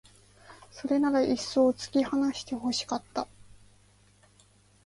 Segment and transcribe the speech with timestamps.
[0.71, 3.27] それならいっそう突き放して欲しかった